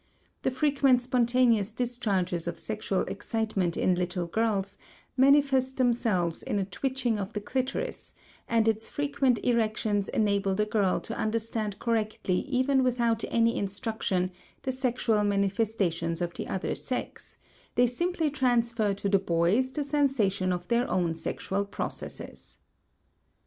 [0.41, 4.75] The frequent spontaneous discharges of sexual excitement in little girls
[5.15, 8.15] manifest themselves in a twitching of the clitoris,
[8.49, 14.31] and its frequent erections enable the girl to understand correctly even without any instruction
[14.63, 17.37] the sexual manifestations of the other sex;
[17.75, 22.57] they simply transfer to the boys the sensations of their own sexual processes.